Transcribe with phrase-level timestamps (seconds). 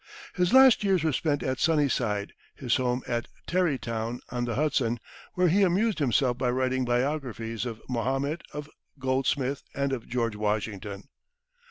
[0.33, 4.99] His last years were spent at "Sunnyside," his home at Tarrytown, on the Hudson,
[5.35, 8.67] where he amused himself by writing biographies of Mahomet, of
[8.97, 11.03] Goldsmith, and of George Washington.